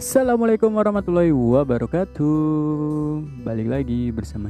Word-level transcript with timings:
Assalamualaikum 0.00 0.72
warahmatullahi 0.80 1.28
wabarakatuh. 1.28 3.20
Balik 3.44 3.68
lagi 3.68 4.08
bersama 4.08 4.48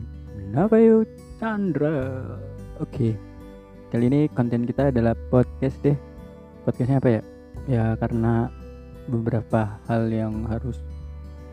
Navayo 0.55 1.03
Chandra. 1.43 2.23
Oke 2.79 3.19
Kali 3.91 4.07
ini 4.07 4.31
konten 4.31 4.63
kita 4.63 4.95
adalah 4.95 5.19
podcast 5.27 5.75
deh. 5.83 5.99
Podcastnya 6.63 7.03
apa 7.03 7.19
ya? 7.19 7.23
Ya 7.67 7.85
karena 7.99 8.47
beberapa 9.11 9.75
hal 9.91 10.07
yang 10.15 10.47
harus 10.47 10.79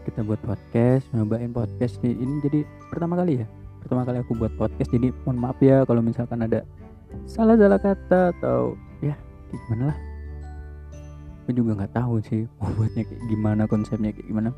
kita 0.05 0.21
buat 0.21 0.45
podcast 0.45 1.09
Nyobain 1.18 1.50
podcast 1.50 1.97
di 2.05 2.14
ini 2.14 2.37
jadi 2.45 2.69
pertama 2.93 3.18
kali 3.18 3.41
ya. 3.41 3.50
Pertama 3.82 4.05
kali 4.05 4.21
aku 4.21 4.37
buat 4.37 4.54
podcast 4.61 4.93
Jadi 4.93 5.09
mohon 5.25 5.41
maaf 5.41 5.57
ya 5.57 5.82
kalau 5.89 6.05
misalkan 6.05 6.45
ada 6.45 6.61
salah-salah 7.25 7.82
kata 7.82 8.29
Atau 8.37 8.77
ya 9.01 9.18
gimana 9.50 9.89
lah 9.89 10.17
aku 11.47 11.56
juga 11.64 11.79
nggak 11.79 11.96
tahu 11.96 12.19
sih 12.28 12.43
buatnya 12.75 13.07
kayak 13.07 13.24
gimana 13.32 13.64
konsepnya 13.71 14.11
kayak 14.11 14.28
gimana. 14.28 14.51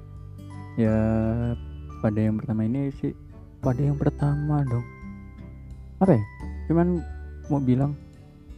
Ya 0.73 0.97
pada 2.01 2.17
yang 2.17 2.41
pertama 2.41 2.65
ini 2.65 2.89
sih 2.97 3.13
pada 3.61 3.77
yang 3.77 3.93
pertama 3.93 4.65
dong. 4.65 4.81
Apa 6.01 6.17
ya? 6.17 6.23
Cuman 6.65 6.97
mau 7.53 7.61
bilang 7.61 7.93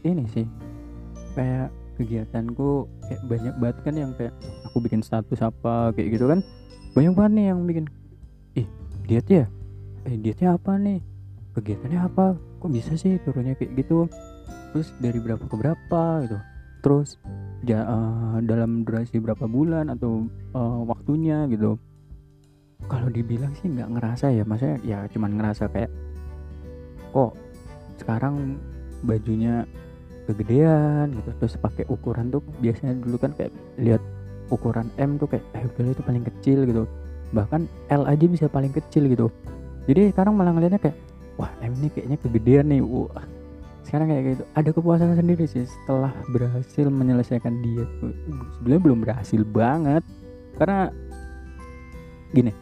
ini 0.08 0.23
sih 0.31 0.48
kayak 1.36 1.75
kegiatanku 1.99 2.88
kayak 3.03 3.22
banyak 3.27 3.55
banget 3.59 3.77
kan 3.84 3.95
yang 3.99 4.12
kayak 4.16 4.31
aku 4.63 4.80
bikin 4.80 5.03
status 5.03 5.44
apa 5.44 5.91
kayak 5.91 6.16
gitu 6.16 6.31
kan. 6.31 6.39
Banyak 6.95 7.11
banget 7.11 7.31
nih 7.36 7.45
yang 7.52 7.59
bikin 7.67 7.86
ih 8.55 8.67
diet 9.11 9.27
ya? 9.27 9.44
Eh 10.08 10.16
dietnya 10.16 10.55
apa 10.55 10.80
nih? 10.80 11.03
Kegiatannya 11.52 12.00
apa? 12.00 12.39
Kok 12.63 12.72
bisa 12.72 12.95
sih 12.95 13.20
turunnya 13.27 13.59
kayak 13.59 13.75
gitu? 13.75 14.08
Terus 14.72 14.95
dari 15.03 15.20
berapa 15.20 15.44
ke 15.44 15.55
berapa 15.59 16.03
gitu. 16.23 16.39
Terus 16.80 17.20
ja, 17.65 17.85
uh, 17.85 18.38
dalam 18.41 18.81
durasi 18.81 19.21
berapa 19.21 19.45
bulan 19.45 19.93
atau 19.93 20.25
uh, 20.58 20.81
waktunya 20.86 21.45
gitu. 21.49 21.77
Kalau 22.89 23.08
dibilang 23.13 23.53
sih 23.61 23.69
nggak 23.69 23.89
ngerasa 23.94 24.33
ya 24.33 24.41
maksudnya 24.41 24.77
ya 24.81 24.99
cuman 25.13 25.38
ngerasa 25.38 25.69
kayak 25.69 25.91
kok 27.13 27.38
sekarang 28.02 28.58
bajunya 29.05 29.69
kegedean 30.25 31.13
gitu 31.13 31.30
terus 31.38 31.53
pakai 31.61 31.86
ukuran 31.89 32.33
tuh 32.33 32.41
biasanya 32.58 32.97
dulu 32.97 33.17
kan 33.21 33.31
kayak 33.38 33.53
lihat 33.77 34.02
ukuran 34.49 34.89
M 34.97 35.21
tuh 35.21 35.30
kayak 35.30 35.45
eh 35.53 35.64
udah 35.64 35.93
itu 35.93 36.03
paling 36.03 36.23
kecil 36.25 36.59
gitu. 36.66 36.83
Bahkan 37.31 37.69
L 37.93 38.03
aja 38.09 38.25
bisa 38.25 38.45
paling 38.49 38.73
kecil 38.73 39.08
gitu. 39.08 39.30
Jadi 39.86 40.09
sekarang 40.09 40.33
malah 40.36 40.58
ngeliatnya 40.58 40.81
kayak 40.81 40.97
wah 41.38 41.53
M 41.61 41.77
ini 41.80 41.89
kayaknya 41.93 42.17
kegedean 42.17 42.66
nih 42.73 42.81
wah 42.81 43.25
sekarang 43.92 44.08
kayak 44.08 44.23
gitu. 44.39 44.44
Ada 44.56 44.70
kepuasan 44.72 45.20
sendiri 45.20 45.44
sih 45.52 45.67
setelah 45.67 46.16
berhasil 46.31 46.88
menyelesaikan 46.88 47.59
diet. 47.59 47.92
Sebenarnya 48.56 48.81
belum 48.88 49.00
berhasil 49.03 49.44
banget. 49.44 50.00
Karena 50.56 50.88
gini 52.31 52.56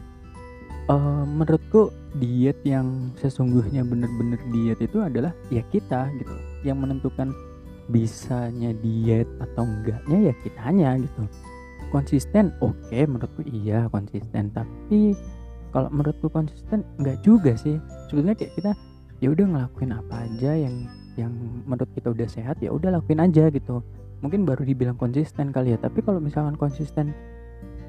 uh, 0.90 1.22
menurutku 1.30 1.94
diet 2.18 2.58
yang 2.66 3.14
sesungguhnya 3.22 3.86
bener-bener 3.86 4.42
diet 4.50 4.82
itu 4.82 5.06
adalah 5.06 5.30
ya 5.54 5.62
kita 5.70 6.10
gitu. 6.18 6.34
Yang 6.66 6.78
menentukan 6.82 7.30
bisanya 7.94 8.74
diet 8.82 9.30
atau 9.38 9.70
enggaknya 9.70 10.34
ya 10.34 10.34
kitanya 10.42 10.98
gitu. 10.98 11.30
Konsisten 11.94 12.58
oke 12.58 12.74
okay, 12.90 13.06
menurutku 13.06 13.46
iya 13.46 13.86
konsisten. 13.94 14.50
Tapi 14.50 15.14
kalau 15.70 15.94
menurutku 15.94 16.26
konsisten 16.34 16.82
enggak 16.98 17.22
juga 17.22 17.54
sih. 17.54 17.78
Sebetulnya 18.10 18.34
kayak 18.34 18.58
kita 18.58 18.72
ya 19.22 19.30
udah 19.30 19.46
ngelakuin 19.46 19.94
apa 19.94 20.26
aja 20.26 20.58
yang 20.58 20.90
yang 21.20 21.32
menurut 21.68 21.92
kita 21.92 22.16
udah 22.16 22.28
sehat 22.32 22.64
ya 22.64 22.72
udah 22.72 22.96
lakuin 22.96 23.20
aja 23.20 23.52
gitu. 23.52 23.84
Mungkin 24.24 24.44
baru 24.44 24.64
dibilang 24.64 24.96
konsisten 24.96 25.52
kali 25.52 25.76
ya 25.76 25.78
tapi 25.80 26.00
kalau 26.04 26.24
misalkan 26.24 26.56
konsisten 26.56 27.12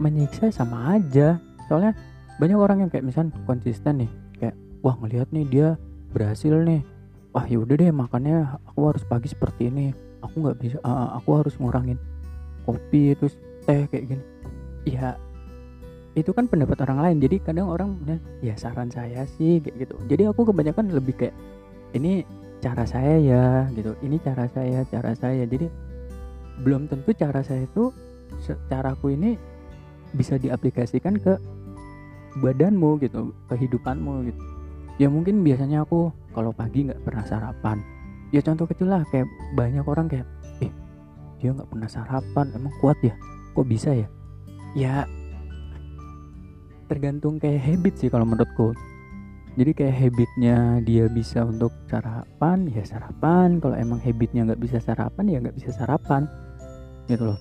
menyiksa 0.02 0.50
sama 0.50 0.98
aja. 0.98 1.38
Soalnya 1.70 1.94
banyak 2.42 2.58
orang 2.58 2.78
yang 2.86 2.90
kayak 2.90 3.06
misalnya 3.06 3.36
konsisten 3.46 4.02
nih 4.06 4.10
kayak 4.40 4.56
wah 4.82 4.96
ngelihat 4.98 5.28
nih 5.30 5.44
dia 5.46 5.68
berhasil 6.10 6.54
nih. 6.66 6.82
Wah 7.30 7.46
yaudah 7.46 7.78
deh 7.78 7.94
makannya 7.94 8.58
aku 8.66 8.90
harus 8.90 9.02
pagi 9.06 9.30
seperti 9.30 9.70
ini. 9.70 9.94
Aku 10.26 10.42
nggak 10.42 10.58
bisa 10.58 10.76
uh, 10.82 11.14
aku 11.14 11.38
harus 11.38 11.54
ngurangin 11.56 11.96
kopi 12.66 13.14
terus 13.14 13.38
teh 13.64 13.86
kayak 13.86 14.04
gini. 14.16 14.24
Ya 14.88 15.14
itu 16.18 16.34
kan 16.34 16.50
pendapat 16.50 16.82
orang 16.82 16.98
lain. 17.06 17.16
Jadi 17.22 17.38
kadang 17.38 17.70
orang 17.70 18.02
ya 18.42 18.58
saran 18.58 18.90
saya 18.90 19.26
sih 19.38 19.62
kayak 19.62 19.86
gitu. 19.86 19.94
Jadi 20.10 20.22
aku 20.26 20.50
kebanyakan 20.50 20.90
lebih 20.90 21.14
kayak 21.14 21.36
ini 21.94 22.26
cara 22.60 22.84
saya 22.84 23.16
ya 23.18 23.44
gitu. 23.74 23.96
Ini 24.04 24.16
cara 24.20 24.46
saya 24.52 24.84
cara 24.86 25.16
saya. 25.16 25.48
Jadi 25.48 25.66
belum 26.60 26.86
tentu 26.86 27.10
cara 27.16 27.40
saya 27.40 27.64
itu 27.64 27.90
caraku 28.68 29.16
ini 29.16 29.40
bisa 30.12 30.36
diaplikasikan 30.36 31.16
ke 31.18 31.40
badanmu 32.44 33.00
gitu. 33.00 33.32
Kehidupanmu 33.48 34.28
gitu. 34.28 34.40
Ya 35.00 35.08
mungkin 35.08 35.40
biasanya 35.40 35.88
aku 35.88 36.12
kalau 36.36 36.52
pagi 36.52 36.86
nggak 36.86 37.00
pernah 37.02 37.24
sarapan. 37.24 37.80
Ya 38.30 38.44
contoh 38.44 38.68
kecil 38.68 38.92
lah 38.92 39.02
kayak 39.10 39.26
banyak 39.58 39.82
orang 39.82 40.06
kayak 40.06 40.28
eh 40.62 40.70
dia 41.40 41.50
nggak 41.56 41.66
pernah 41.66 41.88
sarapan 41.88 42.46
emang 42.54 42.74
kuat 42.84 43.00
ya? 43.02 43.16
Kok 43.56 43.66
bisa 43.66 43.90
ya? 43.96 44.06
Ya 44.76 44.94
tergantung 46.86 47.38
kayak 47.38 47.62
habit 47.62 47.94
sih 47.98 48.10
kalau 48.10 48.26
menurutku 48.26 48.74
jadi 49.58 49.70
kayak 49.74 49.96
habitnya 49.98 50.78
dia 50.86 51.10
bisa 51.10 51.42
untuk 51.42 51.74
sarapan 51.90 52.70
ya 52.70 52.86
sarapan. 52.86 53.58
Kalau 53.58 53.74
emang 53.74 53.98
habitnya 53.98 54.46
nggak 54.46 54.62
bisa 54.62 54.78
sarapan 54.78 55.24
ya 55.26 55.38
nggak 55.42 55.56
bisa 55.58 55.70
sarapan. 55.74 56.30
Gitu 57.10 57.34
loh. 57.34 57.38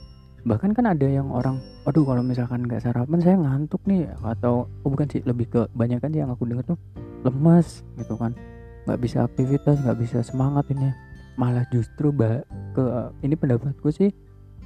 Bahkan 0.48 0.74
kan 0.74 0.86
ada 0.90 1.06
yang 1.06 1.30
orang 1.30 1.62
aduh 1.86 2.02
kalau 2.08 2.26
misalkan 2.26 2.66
nggak 2.66 2.82
sarapan 2.82 3.20
saya 3.22 3.38
ngantuk 3.38 3.82
nih. 3.86 4.10
Atau 4.26 4.66
oh 4.66 4.90
bukan 4.90 5.06
sih 5.06 5.22
lebih 5.22 5.54
ke 5.54 5.62
banyak 5.78 6.02
kan 6.02 6.10
yang 6.10 6.34
aku 6.34 6.50
dengar 6.50 6.66
tuh 6.66 6.80
lemes 7.22 7.86
gitu 8.02 8.18
kan. 8.18 8.34
Nggak 8.90 9.00
bisa 9.06 9.18
aktivitas 9.30 9.78
nggak 9.86 10.00
bisa 10.02 10.18
semangat 10.26 10.66
ini. 10.74 10.90
Malah 11.38 11.64
justru 11.70 12.10
bah 12.10 12.42
ke 12.74 12.84
ini 13.22 13.38
pendapatku 13.38 13.94
sih 13.94 14.10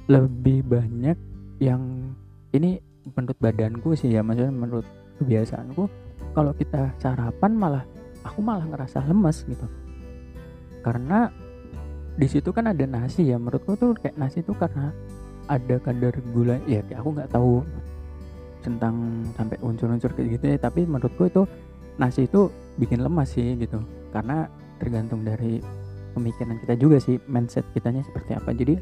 lebih 0.08 0.64
banyak 0.64 1.16
yang 1.60 2.12
ini 2.56 2.80
menurut 3.14 3.36
badanku 3.36 3.92
sih 3.92 4.12
ya 4.16 4.24
maksudnya 4.24 4.52
menurut 4.52 4.86
kebiasaanku 5.20 5.86
kalau 6.34 6.52
kita 6.52 6.90
sarapan 6.98 7.52
malah 7.54 7.84
aku 8.26 8.42
malah 8.42 8.66
ngerasa 8.66 9.06
lemes 9.06 9.46
gitu. 9.46 9.66
Karena 10.82 11.30
di 12.18 12.26
situ 12.26 12.50
kan 12.50 12.68
ada 12.70 12.84
nasi 12.84 13.30
ya 13.30 13.38
menurutku 13.38 13.78
tuh 13.78 13.94
kayak 13.94 14.18
nasi 14.18 14.42
tuh 14.42 14.54
karena 14.58 14.90
ada 15.46 15.76
kadar 15.78 16.14
gula 16.34 16.58
ya 16.66 16.82
aku 16.94 17.14
nggak 17.14 17.30
tahu 17.30 17.62
tentang 18.64 19.26
sampai 19.36 19.60
unsur-unsur 19.60 20.10
kayak 20.16 20.40
gitu 20.40 20.44
ya 20.54 20.56
tapi 20.56 20.88
menurutku 20.88 21.28
itu 21.28 21.42
nasi 22.00 22.24
itu 22.26 22.50
bikin 22.76 23.00
lemas 23.00 23.30
sih 23.32 23.54
gitu. 23.54 23.78
Karena 24.10 24.50
tergantung 24.82 25.22
dari 25.22 25.62
pemikiran 26.14 26.58
kita 26.62 26.74
juga 26.74 26.98
sih 26.98 27.22
mindset 27.30 27.62
kitanya 27.70 28.02
seperti 28.02 28.34
apa. 28.34 28.50
Jadi 28.50 28.74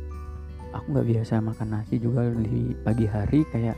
aku 0.72 0.86
nggak 0.96 1.08
biasa 1.08 1.44
makan 1.44 1.68
nasi 1.68 2.00
juga 2.00 2.32
di 2.32 2.72
pagi 2.80 3.04
hari 3.04 3.44
kayak 3.52 3.76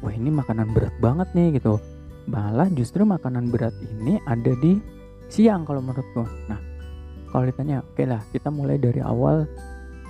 wah 0.00 0.14
ini 0.14 0.30
makanan 0.30 0.70
berat 0.72 0.94
banget 1.02 1.28
nih 1.34 1.60
gitu 1.60 1.76
malah 2.28 2.68
justru 2.74 3.06
makanan 3.06 3.48
berat 3.48 3.72
ini 3.80 4.20
ada 4.28 4.52
di 4.60 4.76
siang 5.30 5.64
kalau 5.64 5.80
menurutku. 5.80 6.26
Nah 6.50 6.60
kalau 7.30 7.46
ditanya 7.46 7.80
oke 7.80 7.94
okay 7.94 8.06
lah 8.10 8.20
kita 8.34 8.50
mulai 8.50 8.76
dari 8.76 8.98
awal 9.00 9.46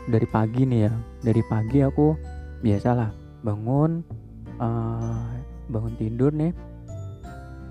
dari 0.09 0.27
pagi 0.27 0.65
nih 0.65 0.89
ya. 0.89 0.93
Dari 1.21 1.43
pagi 1.47 1.85
aku 1.85 2.17
biasalah 2.65 3.13
bangun 3.45 4.01
uh, 4.59 5.29
bangun 5.69 5.95
tidur 6.01 6.33
nih. 6.33 6.53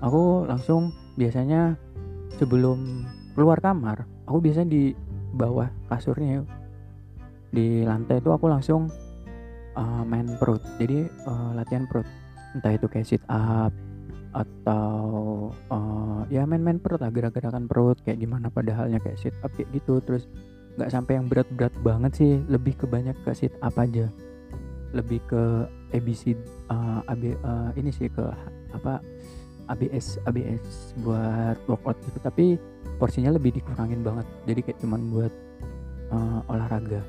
Aku 0.00 0.48
langsung 0.48 0.94
biasanya 1.18 1.76
sebelum 2.40 3.04
keluar 3.36 3.60
kamar 3.60 4.08
aku 4.24 4.38
biasanya 4.40 4.70
di 4.70 4.82
bawah 5.34 5.68
kasurnya. 5.90 6.46
Di 7.50 7.82
lantai 7.82 8.22
itu 8.22 8.30
aku 8.30 8.46
langsung 8.46 8.86
uh, 9.74 10.02
main 10.06 10.38
perut. 10.38 10.62
Jadi 10.78 11.10
uh, 11.26 11.50
latihan 11.58 11.84
perut. 11.90 12.06
Entah 12.54 12.74
itu 12.74 12.86
kayak 12.86 13.06
sit 13.06 13.22
up 13.30 13.74
atau 14.30 15.50
uh, 15.70 16.22
ya 16.30 16.46
main-main 16.46 16.78
perut 16.78 17.02
lah 17.02 17.10
gerak-gerakan 17.10 17.66
perut 17.66 17.98
kayak 18.06 18.22
gimana 18.22 18.46
padahalnya 18.46 19.02
kayak 19.02 19.18
sit 19.18 19.34
up 19.42 19.50
kayak 19.58 19.70
gitu. 19.74 19.98
Terus 20.02 20.30
nggak 20.78 20.90
sampai 20.90 21.18
yang 21.18 21.26
berat-berat 21.26 21.74
banget 21.82 22.12
sih 22.14 22.32
lebih 22.46 22.78
ke 22.78 22.86
banyak 22.86 23.16
ke 23.26 23.30
sit 23.34 23.54
up 23.60 23.74
aja. 23.76 24.06
Lebih 24.94 25.20
ke 25.26 25.42
ABC 25.94 26.34
uh, 26.70 27.02
eh, 27.06 27.12
AB 27.12 27.22
uh, 27.42 27.70
ini 27.74 27.90
sih 27.90 28.10
ke 28.10 28.24
apa 28.74 29.02
ABS 29.70 30.18
ABS 30.26 30.94
buat 31.02 31.58
workout 31.66 31.98
gitu. 32.06 32.18
Tapi 32.22 32.58
porsinya 33.00 33.32
lebih 33.32 33.56
dikurangin 33.56 34.04
banget 34.04 34.28
jadi 34.44 34.60
kayak 34.60 34.78
cuman 34.84 35.00
buat 35.08 35.32
uh, 36.12 36.40
olahraga 36.52 37.00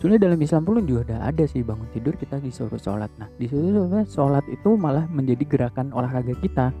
Soalnya 0.00 0.32
dalam 0.32 0.40
Islam 0.40 0.64
pun 0.64 0.80
juga 0.88 1.12
ada 1.12 1.28
ada 1.28 1.44
sih 1.44 1.60
bangun 1.60 1.84
tidur 1.92 2.16
kita 2.16 2.40
disuruh 2.40 2.80
sholat. 2.80 3.12
Nah 3.20 3.28
disuruh 3.36 3.84
sholat 4.08 4.48
itu 4.48 4.72
malah 4.72 5.04
menjadi 5.12 5.44
gerakan 5.44 5.92
olahraga 5.92 6.32
kita. 6.40 6.72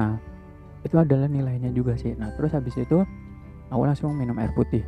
Nah 0.00 0.16
itu 0.80 0.96
adalah 0.96 1.28
nilainya 1.28 1.68
juga 1.76 1.92
sih. 2.00 2.16
Nah 2.16 2.32
terus 2.40 2.56
habis 2.56 2.72
itu 2.80 3.04
aku 3.68 3.82
langsung 3.84 4.16
minum 4.16 4.40
air 4.40 4.56
putih. 4.56 4.80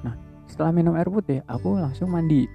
Nah 0.00 0.16
setelah 0.48 0.72
minum 0.72 0.96
air 0.96 1.12
putih 1.12 1.44
aku 1.44 1.76
langsung 1.76 2.08
mandi. 2.08 2.48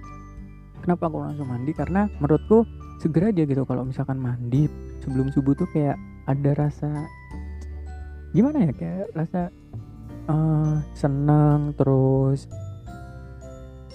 Kenapa 0.82 1.06
aku 1.06 1.22
langsung 1.22 1.46
mandi? 1.46 1.70
Karena 1.70 2.10
menurutku 2.18 2.66
segera 2.98 3.30
aja 3.30 3.46
gitu 3.46 3.62
kalau 3.62 3.86
misalkan 3.86 4.18
mandi 4.18 4.66
sebelum 4.98 5.30
subuh 5.30 5.54
tuh 5.54 5.70
kayak 5.70 5.94
ada 6.26 6.58
rasa 6.58 6.90
gimana 8.34 8.66
ya 8.66 8.72
kayak 8.74 9.14
rasa 9.14 9.52
uh, 10.26 10.82
senang 10.96 11.76
terus 11.78 12.50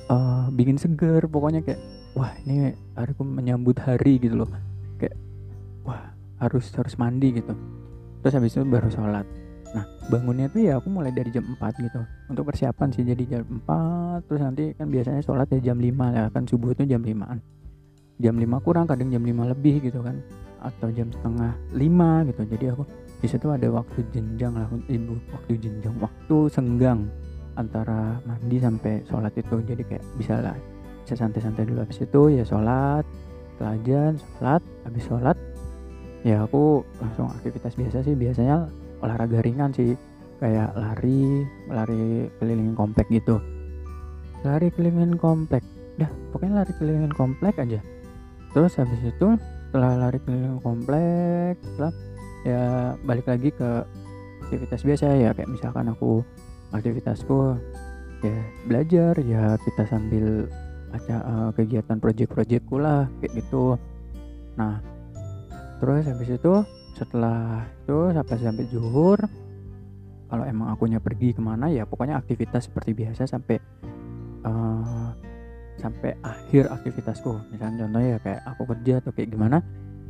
uh, 0.09 0.45
bikin 0.51 0.75
seger 0.75 1.23
pokoknya 1.29 1.61
kayak 1.63 1.79
wah 2.17 2.33
ini 2.43 2.73
hariku 2.97 3.21
menyambut 3.23 3.77
hari 3.79 4.17
gitu 4.19 4.43
loh. 4.43 4.49
Kayak 4.97 5.15
wah 5.85 6.11
harus 6.41 6.67
harus 6.73 6.97
mandi 6.97 7.39
gitu. 7.39 7.53
Terus 8.25 8.33
habis 8.35 8.51
itu 8.57 8.65
baru 8.65 8.89
sholat. 8.91 9.25
Nah 9.69 9.85
bangunnya 10.09 10.49
tuh 10.49 10.65
ya 10.65 10.81
aku 10.81 10.89
mulai 10.89 11.13
dari 11.13 11.29
jam 11.29 11.45
4 11.45 11.85
gitu. 11.85 12.01
Untuk 12.27 12.43
persiapan 12.49 12.89
sih 12.91 13.05
jadi 13.05 13.23
jam 13.39 13.45
4 13.63 14.27
terus 14.27 14.41
nanti 14.41 14.73
kan 14.75 14.89
biasanya 14.89 15.21
sholat 15.23 15.47
ya 15.53 15.71
jam 15.71 15.77
5 15.77 15.87
ya 16.17 16.25
kan 16.33 16.43
subuh 16.49 16.73
itu 16.73 16.83
jam 16.89 17.05
5an 17.05 17.39
jam 18.19 18.35
5 18.35 18.65
kurang 18.67 18.83
kadang 18.83 19.07
jam 19.07 19.23
5 19.23 19.31
lebih 19.55 19.79
gitu 19.79 20.03
kan 20.03 20.19
atau 20.59 20.91
jam 20.91 21.07
setengah 21.07 21.55
5 21.71 22.27
gitu. 22.27 22.41
Jadi 22.51 22.65
aku 22.75 22.83
di 23.19 23.27
situ 23.27 23.47
ada 23.47 23.67
waktu 23.71 23.99
jenjang 24.11 24.53
lah 24.55 24.67
waktu 25.31 25.53
jenjang 25.55 25.95
waktu 26.03 26.37
senggang 26.51 27.07
antara 27.57 28.21
mandi 28.27 28.57
sampai 28.61 29.01
sholat 29.07 29.33
itu. 29.33 29.61
Jadi 29.63 29.81
kayak 29.87 30.03
bisa 30.19 30.43
lah 30.43 30.57
bisa 31.03 31.25
santai-santai 31.25 31.65
dulu. 31.65 31.81
Habis 31.81 32.05
itu 32.05 32.21
ya 32.37 32.43
sholat 32.45 33.01
pelajaran 33.57 34.15
sholat 34.21 34.61
habis 34.87 35.03
sholat 35.03 35.37
ya 36.23 36.47
aku 36.47 36.85
langsung 37.01 37.33
aktivitas 37.33 37.73
biasa 37.73 38.05
sih. 38.05 38.13
Biasanya 38.13 38.69
olahraga 39.01 39.41
ringan 39.41 39.73
sih 39.73 39.97
kayak 40.39 40.71
lari 40.77 41.43
lari 41.67 42.29
keliling 42.37 42.77
komplek 42.77 43.09
gitu. 43.09 43.41
Lari 44.45 44.71
keliling 44.71 45.17
komplek. 45.19 45.65
Dah 45.99 46.07
pokoknya 46.31 46.63
lari 46.63 46.73
keliling 46.77 47.11
komplek 47.11 47.57
aja. 47.59 47.81
Terus 48.55 48.77
habis 48.79 49.01
itu 49.03 49.27
setelah 49.69 50.07
lari 50.07 50.19
keliling 50.23 50.61
komplek 50.63 51.59
setelah 51.61 51.93
ya 52.47 52.61
balik 53.03 53.27
lagi 53.27 53.49
ke 53.51 53.69
aktivitas 54.47 54.81
biasa 54.85 55.05
ya. 55.19 55.29
Kayak 55.35 55.51
misalkan 55.51 55.91
aku 55.91 56.23
aktivitasku 56.73 57.57
ya 58.19 58.39
belajar 58.67 59.13
ya 59.23 59.55
kita 59.63 59.83
sambil 59.87 60.45
aja 60.91 61.21
uh, 61.21 61.49
kegiatan 61.53 61.97
project-projectku 62.01 62.75
lah 62.81 63.07
kayak 63.21 63.39
gitu. 63.39 63.77
Nah 64.57 64.81
terus 65.79 66.03
habis 66.09 66.29
itu 66.35 66.53
setelah 66.97 67.63
itu 67.85 68.11
sampai 68.11 68.35
sampai 68.35 68.65
zuhur 68.67 69.19
kalau 70.29 70.43
emang 70.45 70.69
akunya 70.69 70.99
pergi 70.99 71.33
ke 71.33 71.41
mana 71.41 71.71
ya 71.71 71.87
pokoknya 71.87 72.19
aktivitas 72.19 72.67
seperti 72.67 72.91
biasa 72.91 73.25
sampai 73.25 73.57
uh, 74.43 75.15
sampai 75.79 76.19
akhir 76.21 76.67
aktivitasku. 76.69 77.55
Misalnya 77.55 77.87
contohnya 77.87 78.09
ya 78.17 78.19
kayak 78.19 78.41
aku 78.45 78.61
kerja 78.75 78.93
atau 78.99 79.11
kayak 79.15 79.29
gimana 79.31 79.57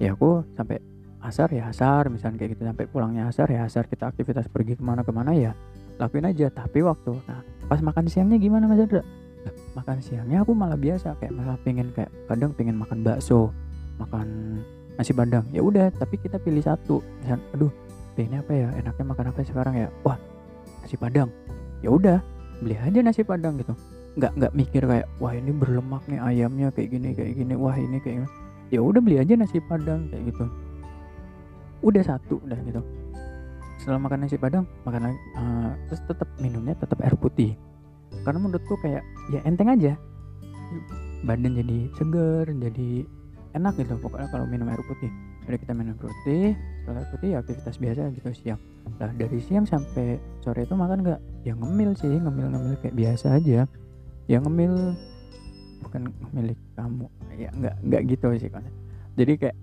ya 0.02 0.18
aku 0.18 0.42
sampai 0.58 0.82
asar 1.20 1.52
ya 1.52 1.70
asar 1.70 2.10
misalnya 2.10 2.42
kayak 2.42 2.58
gitu. 2.58 2.64
Sampai 2.66 2.86
pulangnya 2.90 3.30
asar 3.30 3.48
ya 3.54 3.70
asar 3.70 3.86
kita 3.86 4.10
aktivitas 4.10 4.50
pergi 4.50 4.76
ke 4.80 4.84
mana 4.84 5.06
ke 5.06 5.12
mana 5.14 5.32
ya 5.38 5.54
lakuin 6.00 6.26
aja. 6.26 6.48
Tapi 6.50 6.80
waktu 6.82 7.14
nah 7.28 7.44
pas 7.68 7.84
makan 7.84 8.10
siangnya 8.10 8.42
gimana 8.42 8.66
mas 8.66 8.82
Adra 8.82 9.06
nah, 9.46 9.54
makan 9.78 10.02
siangnya 10.02 10.42
aku 10.42 10.58
malah 10.58 10.80
biasa 10.80 11.14
kayak 11.22 11.38
malah 11.38 11.54
pengen 11.62 11.94
kayak 11.94 12.10
kadang 12.26 12.50
pengen 12.58 12.74
makan 12.80 13.06
bakso 13.06 13.54
makan 14.02 14.58
nasi 14.96 15.12
padang. 15.12 15.44
Ya 15.52 15.62
udah 15.64 15.92
tapi 15.96 16.20
kita 16.20 16.40
pilih 16.40 16.64
satu. 16.64 17.04
Misal 17.24 17.40
aduh 17.56 17.72
ini 18.20 18.36
apa 18.36 18.52
ya? 18.52 18.68
Enaknya 18.76 19.06
makan 19.16 19.26
apa 19.32 19.40
sekarang 19.44 19.76
ya? 19.76 19.88
Wah 20.08 20.18
nasi 20.84 20.96
padang. 20.96 21.30
Ya 21.84 21.92
udah 21.92 22.20
beli 22.64 22.76
aja 22.80 23.00
nasi 23.04 23.24
padang 23.24 23.60
gitu. 23.60 23.76
Nggak 24.20 24.32
nggak 24.40 24.54
mikir 24.56 24.84
kayak 24.84 25.08
wah 25.20 25.32
ini 25.36 25.52
berlemak 25.56 26.04
nih 26.08 26.20
ayamnya 26.20 26.68
kayak 26.72 26.90
gini 26.96 27.10
kayak 27.16 27.32
gini. 27.36 27.54
Wah 27.56 27.76
ini 27.76 28.00
kayak 28.00 28.28
ya 28.72 28.80
udah 28.80 29.00
beli 29.00 29.20
aja 29.20 29.36
nasi 29.36 29.60
padang 29.64 30.08
kayak 30.12 30.36
gitu. 30.36 30.46
Udah 31.80 32.04
satu 32.04 32.44
udah 32.44 32.60
gitu 32.68 32.84
setelah 33.80 33.98
makan 33.98 34.28
nasi 34.28 34.36
padang 34.36 34.68
makan 34.84 35.10
lagi 35.10 35.20
uh, 35.40 35.72
terus 35.88 36.02
tetap 36.06 36.30
minumnya 36.44 36.76
tetap 36.76 37.00
air 37.02 37.16
putih. 37.16 37.56
Karena 38.28 38.40
menurutku 38.44 38.76
kayak 38.84 39.04
ya 39.32 39.40
enteng 39.48 39.72
aja. 39.72 39.96
Badan 41.24 41.58
jadi 41.58 41.90
seger 41.98 42.46
jadi 42.52 42.90
enak 43.58 43.74
gitu 43.82 43.98
pokoknya 43.98 44.28
kalau 44.30 44.46
minum 44.46 44.68
air 44.70 44.84
putih. 44.86 45.10
Jadi 45.48 45.58
kita 45.66 45.74
minum 45.74 45.98
putih 45.98 46.54
setelah 46.84 47.02
air 47.02 47.10
putih 47.10 47.28
ya 47.34 47.38
aktivitas 47.42 47.76
biasa 47.80 48.02
gitu 48.14 48.30
siang. 48.36 48.60
Lah 49.00 49.12
dari 49.16 49.40
siang 49.40 49.66
sampai 49.66 50.20
sore 50.44 50.68
itu 50.68 50.76
makan 50.76 51.02
nggak? 51.02 51.20
Ya 51.48 51.56
ngemil 51.56 51.96
sih 51.96 52.12
ngemil 52.12 52.52
ngemil 52.52 52.76
kayak 52.84 52.96
biasa 53.00 53.40
aja. 53.40 53.66
Ya 54.30 54.38
ngemil 54.38 54.94
bukan 55.84 56.12
milik 56.36 56.60
kamu 56.76 57.08
ya 57.40 57.50
nggak 57.56 57.76
nggak 57.88 58.02
gitu 58.12 58.28
sih 58.36 58.50
kan 58.52 58.64
jadi 59.16 59.34
kayak 59.40 59.58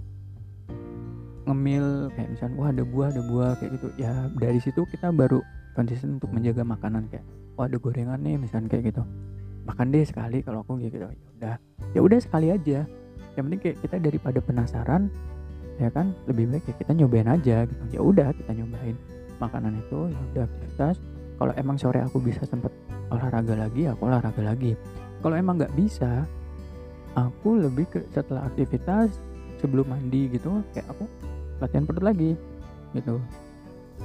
ngemil 1.47 2.11
kayak 2.19 2.29
misalnya 2.35 2.57
wah 2.59 2.69
ada 2.75 2.83
buah 2.83 3.09
ada 3.15 3.23
buah 3.23 3.51
kayak 3.63 3.71
gitu. 3.79 3.89
Ya 3.97 4.13
dari 4.37 4.59
situ 4.59 4.83
kita 4.91 5.15
baru 5.15 5.41
konsisten 5.79 6.19
untuk 6.19 6.35
menjaga 6.35 6.67
makanan 6.67 7.07
kayak 7.09 7.25
wah 7.55 7.71
ada 7.71 7.79
gorengan 7.79 8.19
nih 8.21 8.37
misalnya 8.37 8.69
kayak 8.69 8.93
gitu. 8.93 9.03
Makan 9.67 9.87
deh 9.95 10.05
sekali 10.05 10.43
kalau 10.43 10.67
aku 10.67 10.79
gitu. 10.83 10.99
Ya 10.99 11.11
udah 11.39 11.55
ya 11.95 12.01
udah 12.03 12.19
sekali 12.19 12.51
aja. 12.51 12.85
Yang 13.39 13.43
penting 13.47 13.61
kayak 13.63 13.77
kita 13.87 13.97
daripada 14.03 14.39
penasaran 14.43 15.09
ya 15.77 15.93
kan 15.93 16.17
lebih 16.27 16.49
baik 16.51 16.65
ya 16.67 16.75
kita 16.77 16.93
nyobain 16.99 17.29
aja 17.31 17.57
gitu. 17.65 17.83
Ya 17.95 18.01
udah 18.03 18.29
kita 18.35 18.51
nyobain 18.53 18.97
makanan 19.39 19.79
itu 19.79 19.99
ya 20.11 20.21
udah 20.35 20.45
aktivitas 20.51 20.97
kalau 21.37 21.53
emang 21.61 21.77
sore 21.77 22.01
aku 22.01 22.17
bisa 22.19 22.43
sempet 22.49 22.73
olahraga 23.13 23.55
lagi 23.55 23.87
aku 23.87 24.03
olahraga 24.11 24.43
lagi. 24.43 24.75
Kalau 25.23 25.37
emang 25.39 25.63
nggak 25.63 25.75
bisa 25.79 26.27
aku 27.15 27.61
lebih 27.61 27.87
ke 27.89 28.01
setelah 28.13 28.45
aktivitas 28.49 29.15
sebelum 29.57 29.89
mandi 29.89 30.29
gitu 30.33 30.61
kayak 30.77 30.85
aku 30.93 31.09
latihan 31.61 31.85
perut 31.89 32.05
lagi 32.05 32.37
gitu. 32.95 33.21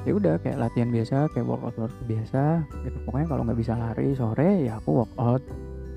Ya 0.07 0.11
udah 0.15 0.39
kayak 0.39 0.57
latihan 0.57 0.89
biasa 0.89 1.29
kayak 1.35 1.45
workout 1.45 1.75
workout 1.75 2.05
biasa 2.07 2.63
gitu. 2.87 2.97
Pokoknya 3.05 3.27
kalau 3.27 3.41
nggak 3.47 3.59
bisa 3.59 3.73
lari 3.75 4.15
sore 4.15 4.65
ya 4.65 4.79
aku 4.79 5.03
workout 5.03 5.43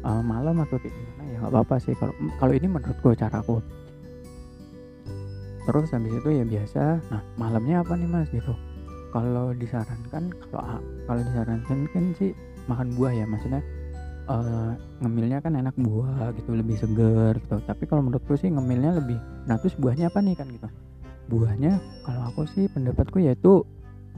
uh, 0.03 0.23
malam 0.23 0.61
atau 0.61 0.77
kayak 0.83 0.93
gimana 0.93 1.23
ya 1.31 1.37
nggak 1.41 1.53
apa-apa 1.55 1.77
sih. 1.79 1.95
Kalau 1.97 2.15
kalau 2.39 2.53
ini 2.53 2.67
menurutku 2.67 3.15
caraku 3.15 3.59
terus 5.65 5.89
habis 5.97 6.13
itu 6.13 6.29
ya 6.29 6.45
biasa 6.45 7.01
nah 7.09 7.25
malamnya 7.41 7.81
apa 7.81 7.97
nih 7.97 8.09
mas? 8.11 8.29
Gitu. 8.29 8.53
Kalau 9.15 9.55
disarankan 9.55 10.35
kalau 10.51 10.83
kalau 11.07 11.21
disarankan 11.23 11.79
kan 11.95 12.05
sih 12.19 12.35
makan 12.67 12.93
buah 12.99 13.15
ya 13.15 13.25
maksudnya 13.25 13.63
uh, 14.29 14.75
ngemilnya 15.01 15.39
kan 15.41 15.55
enak 15.57 15.73
buah 15.79 16.35
gitu 16.37 16.53
lebih 16.53 16.77
seger 16.77 17.39
gitu. 17.41 17.57
Tapi 17.65 17.87
kalau 17.89 18.05
menurutku 18.05 18.37
sih 18.37 18.51
ngemilnya 18.53 19.01
lebih 19.01 19.17
nah 19.49 19.57
terus 19.57 19.79
buahnya 19.81 20.13
apa 20.13 20.21
nih 20.21 20.35
kan 20.37 20.51
gitu 20.51 20.69
buahnya 21.29 21.81
kalau 22.05 22.23
aku 22.29 22.45
sih 22.53 22.69
pendapatku 22.69 23.21
yaitu 23.21 23.65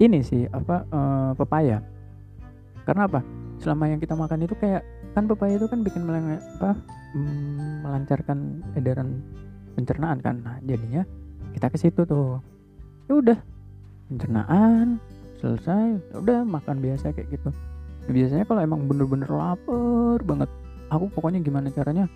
ini 0.02 0.20
sih 0.20 0.44
apa 0.52 0.84
uh, 0.92 1.32
pepaya. 1.38 1.80
Karena 2.84 3.08
apa? 3.08 3.20
Selama 3.58 3.88
yang 3.88 3.98
kita 3.98 4.12
makan 4.12 4.44
itu 4.44 4.54
kayak 4.58 4.84
kan 5.16 5.24
pepaya 5.24 5.56
itu 5.56 5.66
kan 5.66 5.80
bikin 5.80 6.04
meleng 6.04 6.36
apa 6.36 6.76
mm, 7.16 7.86
melancarkan 7.86 8.60
edaran 8.76 9.24
pencernaan 9.74 10.20
kan. 10.20 10.44
Nah 10.44 10.60
jadinya 10.62 11.02
kita 11.56 11.72
ke 11.72 11.78
situ 11.80 12.04
tuh. 12.04 12.38
Ya 13.08 13.14
udah 13.16 13.38
pencernaan 14.12 15.00
selesai 15.40 16.00
ya 16.12 16.16
udah 16.20 16.38
makan 16.44 16.84
biasa 16.84 17.16
kayak 17.16 17.32
gitu. 17.32 17.50
Biasanya 18.06 18.44
kalau 18.46 18.60
emang 18.62 18.86
bener-bener 18.86 19.26
lapar 19.32 20.20
banget 20.22 20.50
aku 20.92 21.10
pokoknya 21.10 21.42
gimana 21.42 21.72
caranya 21.74 22.06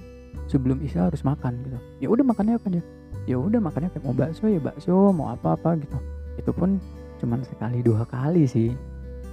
sebelum 0.50 0.82
isya 0.82 1.08
harus 1.08 1.22
makan 1.22 1.62
gitu. 1.62 1.78
Ya 2.02 2.08
udah 2.10 2.24
makannya 2.26 2.58
apa 2.58 2.66
aja? 2.70 2.82
Ya 3.28 3.36
udah 3.38 3.60
makannya 3.62 3.90
kayak 3.94 4.04
mau 4.04 4.16
bakso 4.16 4.50
ya 4.50 4.58
bakso 4.58 5.14
mau 5.14 5.30
apa 5.30 5.54
apa 5.54 5.78
gitu. 5.78 5.98
Itu 6.40 6.50
pun 6.50 6.82
cuman 7.22 7.44
sekali 7.46 7.84
dua 7.84 8.02
kali 8.08 8.48
sih. 8.48 8.74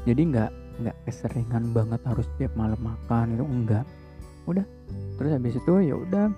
Jadi 0.06 0.22
nggak 0.34 0.52
nggak 0.78 0.96
keseringan 1.10 1.74
banget 1.74 2.02
harus 2.06 2.28
tiap 2.38 2.54
malam 2.54 2.78
makan 2.80 3.34
itu 3.34 3.46
enggak. 3.46 3.86
Udah. 4.46 4.66
Terus 5.18 5.32
habis 5.34 5.58
itu 5.58 5.74
ya 5.82 5.96
udah 5.98 6.30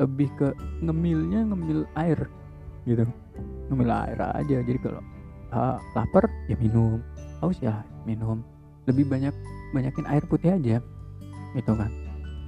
lebih 0.00 0.28
ke 0.34 0.48
ngemilnya 0.82 1.46
ngemil 1.46 1.86
air 1.94 2.18
gitu. 2.88 3.06
Ngemil 3.70 3.90
air 3.92 4.18
aja. 4.18 4.56
Jadi 4.64 4.78
kalau 4.82 5.02
uh, 5.54 5.78
lapar 5.94 6.26
ya 6.50 6.56
minum. 6.58 6.98
Haus 7.38 7.56
ya 7.62 7.86
minum. 8.04 8.42
Lebih 8.90 9.06
banyak 9.06 9.32
banyakin 9.70 10.06
air 10.10 10.24
putih 10.26 10.58
aja 10.58 10.82
gitu 11.54 11.72
kan. 11.74 11.90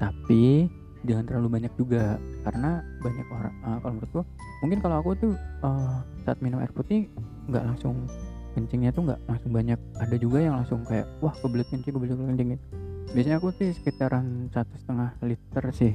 Tapi 0.02 0.66
jangan 1.06 1.24
terlalu 1.26 1.48
banyak 1.60 1.72
juga. 1.78 2.16
Karena 2.46 2.82
banyak 3.02 3.26
orang 3.30 3.54
uh, 3.66 3.78
kalau 3.82 3.92
menurutku 3.98 4.20
mungkin 4.62 4.78
kalau 4.78 4.96
aku 5.02 5.10
tuh 5.18 5.32
uh, 5.66 6.02
saat 6.22 6.38
minum 6.38 6.62
air 6.62 6.70
putih 6.70 7.10
nggak 7.50 7.64
langsung 7.66 8.06
kencingnya 8.52 8.92
tuh 8.94 9.08
nggak 9.10 9.20
langsung 9.26 9.50
banyak. 9.50 9.78
Ada 9.98 10.16
juga 10.18 10.38
yang 10.42 10.54
langsung 10.62 10.84
kayak 10.86 11.06
wah 11.24 11.34
kebelet 11.34 11.66
kencing 11.70 11.92
kebelet 11.94 12.14
kencing 12.14 12.48
gitu. 12.56 12.64
Biasanya 13.12 13.36
aku 13.42 13.48
sih 13.52 13.68
sekitaran 13.76 14.48
satu 14.54 14.72
setengah 14.78 15.10
liter 15.20 15.64
sih 15.74 15.92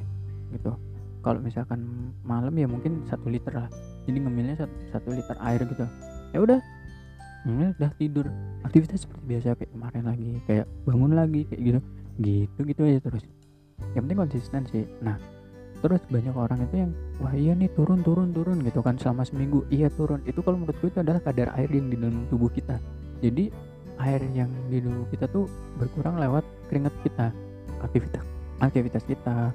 gitu. 0.54 0.72
Kalau 1.18 1.42
misalkan 1.42 2.12
malam 2.22 2.54
ya 2.54 2.70
mungkin 2.70 3.04
satu 3.10 3.26
liter 3.26 3.50
lah. 3.50 3.70
Jadi 4.06 4.24
ngemilnya 4.24 4.64
satu, 4.64 4.74
satu 4.94 5.08
liter 5.12 5.36
air 5.42 5.60
gitu. 5.66 5.84
Ya 6.32 6.38
udah 6.40 6.58
ngemil 7.44 7.74
udah 7.76 7.90
tidur. 7.98 8.26
Aktivitas 8.62 9.02
seperti 9.04 9.24
biasa 9.26 9.56
kayak 9.58 9.70
kemarin 9.74 10.04
lagi 10.06 10.30
kayak 10.46 10.66
bangun 10.86 11.12
lagi 11.16 11.42
kayak 11.50 11.62
gitu. 11.64 11.80
Gitu 12.18 12.60
gitu 12.66 12.80
aja 12.86 13.00
terus 13.02 13.22
yang 13.96 14.06
penting 14.06 14.18
konsisten 14.18 14.62
sih. 14.70 14.84
Nah 15.02 15.16
terus 15.78 16.02
banyak 16.10 16.34
orang 16.34 16.58
itu 16.66 16.74
yang 16.82 16.90
wah 17.22 17.30
iya 17.30 17.54
nih 17.54 17.70
turun 17.78 18.02
turun 18.02 18.34
turun 18.34 18.58
gitu 18.66 18.82
kan 18.82 18.98
selama 18.98 19.22
seminggu. 19.26 19.62
Iya 19.70 19.90
turun. 19.94 20.22
Itu 20.26 20.42
kalau 20.42 20.62
menurutku 20.62 20.90
itu 20.90 20.98
adalah 21.02 21.22
kadar 21.22 21.54
air 21.54 21.70
yang 21.70 21.90
di 21.90 21.96
dalam 21.98 22.26
tubuh 22.30 22.50
kita. 22.50 22.76
Jadi 23.22 23.50
air 23.98 24.22
yang 24.34 24.50
di 24.70 24.78
tubuh 24.78 25.06
kita 25.10 25.26
tuh 25.30 25.46
berkurang 25.78 26.18
lewat 26.22 26.46
keringat 26.70 26.94
kita 27.02 27.30
aktivitas 27.82 28.22
aktivitas 28.58 29.02
kita. 29.06 29.54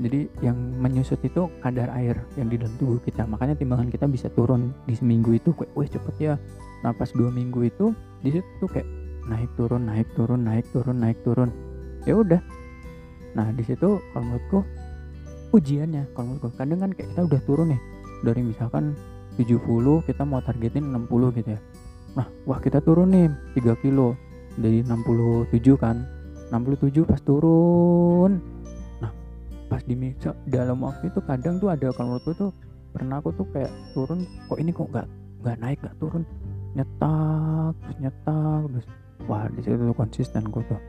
Jadi 0.00 0.32
yang 0.40 0.56
menyusut 0.80 1.20
itu 1.20 1.52
kadar 1.60 1.92
air 1.92 2.16
yang 2.40 2.48
di 2.48 2.56
dalam 2.56 2.72
tubuh 2.80 2.98
kita. 3.04 3.28
Makanya 3.28 3.54
timbangan 3.58 3.92
kita 3.92 4.08
bisa 4.08 4.32
turun 4.32 4.72
di 4.88 4.96
seminggu 4.96 5.36
itu 5.36 5.52
kayak 5.52 5.70
wah 5.76 5.86
cepet 5.86 6.14
ya. 6.18 6.34
Nah 6.80 6.96
pas 6.96 7.12
dua 7.12 7.28
minggu 7.28 7.68
itu 7.68 7.92
di 8.24 8.32
situ 8.32 8.48
tuh 8.64 8.70
kayak 8.72 8.88
naik 9.28 9.50
turun 9.54 9.84
naik 9.84 10.08
turun 10.16 10.40
naik 10.40 10.66
turun 10.72 10.96
naik 10.96 11.18
turun. 11.20 11.52
Ya 12.08 12.16
udah 12.16 12.40
nah 13.36 13.46
di 13.54 13.62
situ 13.62 14.02
kalau 14.10 14.24
menurutku 14.26 14.60
ujiannya 15.54 16.06
kalau 16.14 16.34
menurutku. 16.34 16.50
Kadang 16.54 16.78
kan 16.82 16.90
kayak 16.94 17.08
kita 17.14 17.22
udah 17.26 17.40
turun 17.46 17.68
nih 17.74 17.80
dari 18.22 18.40
misalkan 18.42 18.94
70 19.38 20.06
kita 20.06 20.22
mau 20.26 20.42
targetin 20.42 20.90
60 20.90 21.38
gitu 21.38 21.50
ya. 21.54 21.60
Nah 22.18 22.26
wah 22.46 22.58
kita 22.58 22.82
turun 22.82 23.14
nih 23.14 23.26
3 23.58 23.82
kilo 23.82 24.14
dari 24.58 24.82
67 24.82 25.78
kan. 25.78 26.06
67 26.50 27.06
pas 27.06 27.20
turun. 27.22 28.42
Nah 28.98 29.12
pas 29.70 29.82
di 29.86 29.94
dalam 30.50 30.82
waktu 30.82 31.10
itu 31.10 31.20
kadang 31.22 31.62
tuh 31.62 31.70
ada 31.70 31.94
kalau 31.94 32.18
menurutku 32.18 32.32
tuh 32.34 32.50
pernah 32.90 33.22
aku 33.22 33.30
tuh 33.38 33.46
kayak 33.54 33.70
turun 33.94 34.26
kok 34.50 34.58
ini 34.58 34.74
kok 34.74 34.90
nggak 34.90 35.06
nggak 35.46 35.56
naik 35.62 35.78
nggak 35.82 35.96
turun? 36.02 36.22
Nyetak 36.70 37.74
terus 37.82 37.98
nyetak 37.98 38.62
terus 38.70 38.86
wah 39.26 39.46
di 39.50 39.60
situ 39.62 39.94
konsisten 39.94 40.42
gue 40.50 40.62
tuh 40.70 40.80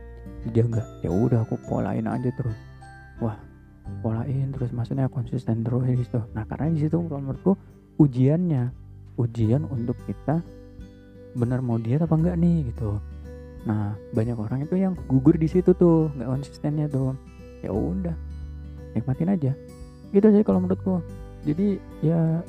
dijaga 0.48 0.82
ya 1.06 1.10
udah 1.14 1.46
aku 1.46 1.56
polain 1.70 2.06
aja 2.06 2.30
terus. 2.34 2.58
Wah 3.22 3.38
polain 4.02 4.50
terus 4.56 4.72
maksudnya 4.72 5.12
konsisten 5.12 5.68
terus 5.68 5.84
di 5.84 6.00
situ 6.00 6.22
nah 6.32 6.48
karena 6.48 6.72
di 6.72 6.80
situ 6.88 6.96
kalau 7.12 7.20
menurutku 7.20 7.54
ujiannya 8.00 8.72
ujian 9.20 9.68
untuk 9.68 10.00
kita 10.08 10.40
benar 11.36 11.60
mau 11.60 11.76
diet 11.76 12.02
apa 12.02 12.16
enggak 12.16 12.36
nih 12.40 12.72
gitu. 12.72 12.98
Nah 13.68 13.96
banyak 14.16 14.38
orang 14.38 14.66
itu 14.66 14.76
yang 14.80 14.94
gugur 15.06 15.36
di 15.38 15.48
situ 15.48 15.72
tuh 15.76 16.10
nggak 16.18 16.30
konsistennya 16.30 16.88
tuh. 16.90 17.14
Ya 17.62 17.70
udah 17.70 18.16
nikmatin 18.98 19.32
aja. 19.32 19.52
Gitu 20.12 20.28
sih 20.28 20.44
kalau 20.44 20.64
menurutku. 20.64 21.00
Jadi 21.46 21.82
ya 22.06 22.42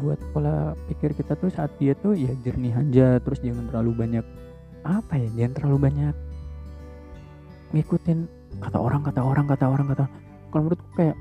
buat 0.00 0.16
pola 0.32 0.72
pikir 0.88 1.12
kita 1.12 1.36
tuh 1.36 1.52
saat 1.52 1.68
dia 1.76 1.92
tuh 1.92 2.16
ya 2.16 2.32
jernih 2.40 2.72
aja 2.72 3.20
terus 3.20 3.44
jangan 3.44 3.68
terlalu 3.68 3.92
banyak 3.92 4.24
apa 4.88 5.20
ya 5.20 5.28
jangan 5.36 5.52
terlalu 5.52 5.78
banyak 5.90 6.14
ngikutin 7.72 8.18
kata 8.60 8.78
orang 8.78 9.02
kata 9.02 9.20
orang 9.24 9.46
kata 9.48 9.64
orang 9.64 9.86
kata 9.90 10.04
kalau 10.52 10.62
menurutku 10.68 10.88
kayak 10.94 11.16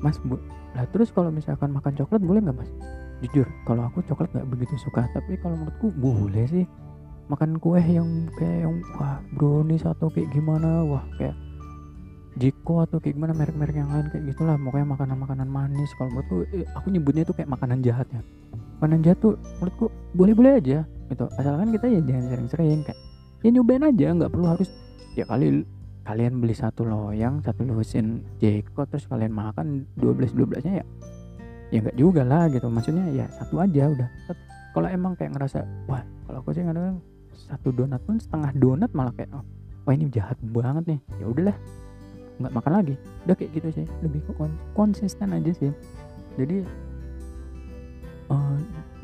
mas 0.00 0.16
bu 0.22 0.38
lah 0.74 0.86
terus 0.94 1.10
kalau 1.10 1.34
misalkan 1.34 1.74
makan 1.74 1.98
coklat 1.98 2.22
boleh 2.22 2.40
nggak 2.46 2.56
mas? 2.62 2.70
Jujur 3.20 3.46
kalau 3.66 3.90
aku 3.90 4.00
coklat 4.06 4.30
nggak 4.30 4.48
begitu 4.48 4.74
suka. 4.78 5.06
Tapi 5.10 5.34
kalau 5.42 5.58
menurutku 5.58 5.90
boleh 5.98 6.46
sih. 6.46 6.66
Makan 7.30 7.62
kue 7.62 7.78
yang 7.78 8.26
kayak 8.34 8.66
yang 8.66 8.82
wah 8.98 9.22
brownies 9.38 9.86
atau 9.86 10.10
kayak 10.10 10.34
gimana 10.34 10.82
wah 10.82 11.06
kayak 11.14 11.34
Jiko 12.38 12.82
atau 12.86 13.02
kayak 13.02 13.18
gimana 13.18 13.34
merek-merek 13.34 13.74
yang 13.74 13.90
lain 13.90 14.06
kayak 14.10 14.34
gitulah. 14.34 14.54
Pokoknya 14.58 14.86
makanan-makanan 14.94 15.48
manis. 15.50 15.90
Kalau 15.98 16.10
menurutku 16.10 16.46
eh, 16.54 16.66
aku 16.74 16.86
nyebutnya 16.90 17.22
itu 17.26 17.34
kayak 17.34 17.50
makanan 17.50 17.82
jahat 17.82 18.06
ya. 18.10 18.22
Makanan 18.78 18.98
jahat 19.02 19.18
tuh 19.18 19.34
menurutku 19.58 19.86
boleh-boleh 20.14 20.52
aja 20.58 20.78
gitu. 21.10 21.26
Asalkan 21.38 21.74
kita 21.74 21.86
ya 21.90 22.00
jangan 22.02 22.24
sering-sering 22.30 22.82
kayak 22.86 22.98
ya 23.40 23.48
nyobain 23.50 23.82
aja 23.82 24.06
nggak 24.14 24.30
perlu 24.30 24.46
harus 24.46 24.68
ya 25.18 25.26
kali 25.26 25.66
kalian 26.04 26.40
beli 26.40 26.56
satu 26.56 26.88
loyang 26.88 27.44
satu 27.44 27.62
lusin 27.68 28.24
Jiko 28.40 28.88
terus 28.88 29.04
kalian 29.04 29.32
makan 29.36 29.84
12 30.00 30.32
12 30.32 30.66
nya 30.66 30.82
ya 30.82 30.86
ya 31.70 31.78
nggak 31.86 31.98
juga 31.98 32.22
lah 32.26 32.50
gitu. 32.50 32.66
Maksudnya 32.66 33.06
ya 33.14 33.26
satu 33.30 33.62
aja 33.62 33.90
udah. 33.90 34.08
Kalau 34.70 34.88
emang 34.90 35.14
kayak 35.18 35.34
ngerasa 35.38 35.66
wah 35.86 36.02
kalau 36.26 36.38
aku 36.42 36.50
sih 36.54 36.62
kadang 36.62 36.98
satu 37.34 37.68
donat 37.74 38.02
pun 38.06 38.18
setengah 38.18 38.50
donat 38.58 38.90
malah 38.94 39.14
kayak 39.14 39.30
oh, 39.34 39.44
wah 39.86 39.94
ini 39.94 40.10
jahat 40.10 40.36
banget 40.42 40.96
nih. 40.96 41.00
Ya 41.22 41.26
udahlah 41.30 41.56
nggak 42.42 42.52
makan 42.54 42.72
lagi. 42.74 42.94
Udah 43.26 43.34
kayak 43.38 43.50
gitu 43.54 43.68
sih 43.82 43.86
lebih 44.02 44.20
konsisten 44.74 45.30
aja 45.30 45.52
sih. 45.54 45.70
Jadi 46.38 46.64
uh, 48.30 48.56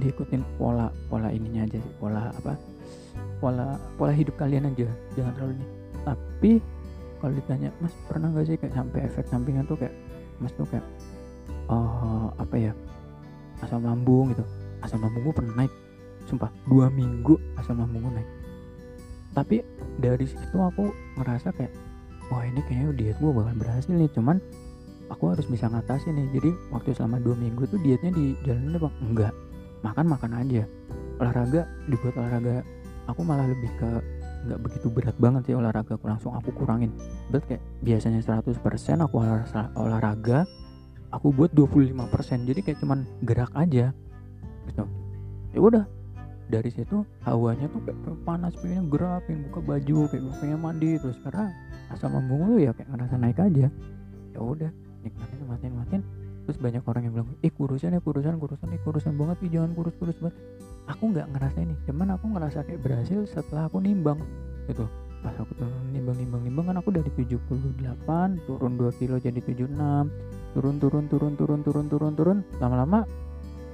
diikutin 0.03 0.43
pola 0.59 0.91
pola 1.07 1.31
ininya 1.31 1.67
aja 1.67 1.79
sih 1.79 1.93
pola 1.99 2.31
apa 2.31 2.55
pola 3.39 3.79
pola 3.95 4.13
hidup 4.15 4.35
kalian 4.41 4.71
aja. 4.75 4.91
Jangan 5.15 5.33
terlalu 5.39 5.55
ini 5.61 5.67
tapi 6.07 6.63
kalau 7.21 7.33
ditanya 7.33 7.71
mas 7.81 7.95
pernah 8.07 8.29
nggak 8.33 8.47
sih 8.47 8.57
kayak 8.61 8.75
sampai 8.75 9.01
efek 9.09 9.25
sampingan 9.29 9.65
tuh 9.65 9.77
kayak 9.81 9.95
mas 10.41 10.53
tuh 10.55 10.69
kayak 10.69 10.85
uh, 11.71 12.29
apa 12.37 12.57
ya 12.57 12.73
asam 13.65 13.83
lambung 13.83 14.33
gitu. 14.33 14.45
Asam 14.85 15.01
lambung 15.01 15.23
gue 15.25 15.35
pernah 15.35 15.55
naik. 15.65 15.73
Sumpah 16.27 16.51
dua 16.67 16.91
minggu 16.91 17.39
asam 17.57 17.81
lambung 17.81 18.05
gue 18.11 18.15
naik. 18.21 18.31
Tapi 19.37 19.57
dari 20.01 20.27
situ 20.29 20.57
aku 20.57 20.93
ngerasa 21.21 21.53
kayak 21.57 21.73
wah 22.33 22.43
ini 22.45 22.61
kayaknya 22.67 22.93
diet 22.97 23.17
gue 23.21 23.31
bakal 23.31 23.55
berhasil 23.57 23.93
nih 23.93 24.11
cuman 24.13 24.37
aku 25.09 25.33
harus 25.33 25.47
bisa 25.49 25.71
ngatasi 25.71 26.13
nih. 26.13 26.27
Jadi 26.37 26.51
waktu 26.73 26.93
selama 26.97 27.23
dua 27.23 27.37
minggu 27.39 27.65
tuh 27.69 27.81
dietnya 27.81 28.13
di 28.13 28.37
jalannya 28.45 28.79
bang 28.81 28.95
enggak. 29.05 29.35
Makan 29.85 30.07
makan 30.09 30.33
aja. 30.41 30.65
Olahraga 31.23 31.63
dibuat 31.89 32.15
olahraga. 32.19 32.65
Aku 33.07 33.23
malah 33.23 33.47
lebih 33.47 33.71
ke 33.79 33.91
nggak 34.47 34.61
begitu 34.63 34.87
berat 34.89 35.17
banget 35.19 35.51
sih 35.51 35.55
olahraga 35.59 35.99
aku 35.99 36.07
langsung 36.07 36.33
aku 36.33 36.55
kurangin. 36.55 36.95
Berat 37.29 37.45
kayak 37.51 37.63
biasanya 37.83 38.23
100% 38.23 38.55
aku 39.03 39.17
olahraga 39.75 40.47
aku 41.11 41.31
buat 41.35 41.51
25% 41.55 42.49
jadi 42.49 42.61
kayak 42.63 42.79
cuman 42.83 43.05
gerak 43.27 43.51
aja. 43.59 43.91
Gitu. 44.71 44.85
Ya 45.55 45.61
udah 45.61 45.85
dari 46.47 46.71
situ 46.71 47.03
hawanya 47.27 47.67
tuh 47.71 47.83
kayak 47.83 47.99
panas 48.23 48.55
pengen 48.63 48.87
gerak 48.87 49.27
pengen 49.27 49.51
buka 49.51 49.61
baju 49.63 49.99
kayak 50.11 50.23
pengen 50.39 50.61
mandi. 50.63 50.91
Terus 50.99 51.19
karena 51.27 51.51
asam 51.91 52.15
lambung 52.15 52.59
ya 52.59 52.71
kayak 52.71 52.89
ngerasa 52.95 53.15
naik 53.19 53.39
aja. 53.43 53.67
Ya 54.35 54.41
udah 54.41 54.71
nikmatin 55.03 55.37
nikmatin 55.43 55.69
nikmatin 55.71 56.03
terus 56.47 56.63
banyak 56.63 56.87
orang 56.87 57.11
yang 57.11 57.13
bilang 57.19 57.29
ih 57.43 57.51
kurusan 57.51 57.91
ya 57.91 58.01
kurusan 58.01 58.39
kurusan 58.39 58.71
ih 58.71 58.81
kurusan 58.87 59.19
banget 59.19 59.37
ih 59.43 59.51
jangan 59.59 59.75
kurus 59.75 59.99
kurus 59.99 60.15
banget. 60.23 60.39
Aku 60.87 61.11
nggak 61.11 61.27
ngerasa 61.35 61.59
ini 61.67 61.75
cuman 61.91 62.15
aku 62.15 62.25
ngerasa 62.31 62.63
kayak 62.63 62.81
berhasil 62.87 63.27
setelah 63.27 63.67
aku 63.67 63.83
nimbang 63.83 64.23
gitu. 64.71 64.87
Pas 65.27 65.35
aku 65.35 65.59
turun 65.59 65.91
nimbang 65.91 66.15
nimbang 66.15 66.43
nimbang 66.47 66.65
kan 66.71 66.77
aku 66.79 66.95
dari 66.95 67.11
78 67.11 68.47
turun 68.47 68.73
2 68.79 68.99
kilo 69.03 69.19
jadi 69.19 69.41
76 69.43 69.75
turun 70.55 70.77
turun 70.79 71.05
turun 71.11 71.33
turun 71.35 71.61
turun 71.67 71.87
turun 71.91 72.13
turun 72.15 72.39
lama-lama 72.63 73.03